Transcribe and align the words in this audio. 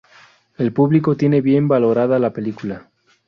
El 0.57 0.73
público 0.73 1.15
tiene 1.15 1.41
bien 1.41 1.67
valorada 1.67 2.17
la 2.17 2.33
película. 2.33 2.89